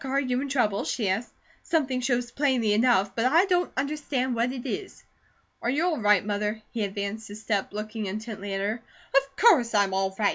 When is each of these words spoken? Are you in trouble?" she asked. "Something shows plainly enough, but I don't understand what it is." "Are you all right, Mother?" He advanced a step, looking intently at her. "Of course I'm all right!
Are 0.03 0.19
you 0.19 0.41
in 0.41 0.49
trouble?" 0.49 0.83
she 0.83 1.09
asked. 1.09 1.31
"Something 1.61 2.01
shows 2.01 2.31
plainly 2.31 2.73
enough, 2.73 3.15
but 3.15 3.25
I 3.25 3.45
don't 3.45 3.71
understand 3.77 4.33
what 4.33 4.51
it 4.51 4.65
is." 4.65 5.03
"Are 5.61 5.69
you 5.69 5.85
all 5.85 5.99
right, 5.99 6.25
Mother?" 6.25 6.59
He 6.71 6.83
advanced 6.83 7.29
a 7.29 7.35
step, 7.35 7.71
looking 7.71 8.07
intently 8.07 8.51
at 8.55 8.61
her. 8.61 8.81
"Of 9.15 9.35
course 9.35 9.75
I'm 9.75 9.93
all 9.93 10.15
right! 10.17 10.29